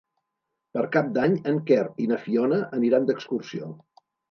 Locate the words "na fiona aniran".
2.15-3.09